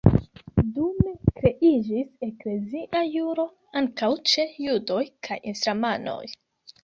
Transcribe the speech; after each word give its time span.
Dume 0.77 1.11
kreiĝis 1.41 2.07
eklezia 2.27 3.03
juro 3.17 3.45
ankaŭ 3.81 4.09
ĉe 4.33 4.47
judoj 4.65 5.05
kaj 5.29 5.37
islamanoj. 5.55 6.23